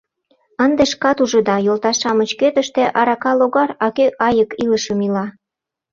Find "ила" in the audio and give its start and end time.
5.07-5.25